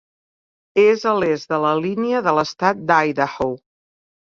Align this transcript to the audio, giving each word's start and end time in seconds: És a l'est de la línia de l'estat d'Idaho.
És 0.83 1.03
a 1.11 1.13
l'est 1.21 1.53
de 1.55 1.61
la 1.67 1.75
línia 1.85 2.25
de 2.31 2.37
l'estat 2.41 2.85
d'Idaho. 2.91 3.55